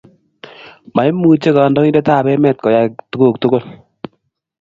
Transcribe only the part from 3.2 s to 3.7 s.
tukul